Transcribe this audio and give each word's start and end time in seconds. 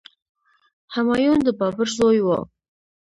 همایون 0.95 1.39
د 1.43 1.47
بابر 1.59 1.87
زوی 1.97 2.19
و. 2.23 2.27